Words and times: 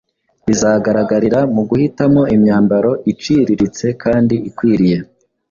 bizagaragarira 0.47 1.39
mu 1.55 1.61
guhitamo 1.69 2.21
imyambaro 2.35 2.91
iciriritse 3.11 3.87
kandi 4.03 4.35
ikwiriye. 4.49 4.97